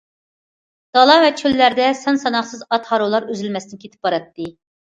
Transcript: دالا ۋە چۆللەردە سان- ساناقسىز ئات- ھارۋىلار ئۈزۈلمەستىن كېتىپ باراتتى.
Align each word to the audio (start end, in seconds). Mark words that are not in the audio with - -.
دالا 0.97 1.17
ۋە 1.23 1.29
چۆللەردە 1.41 1.91
سان- 2.01 2.19
ساناقسىز 2.25 2.65
ئات- 2.71 2.91
ھارۋىلار 2.95 3.31
ئۈزۈلمەستىن 3.37 3.87
كېتىپ 3.87 4.11
باراتتى. 4.13 4.53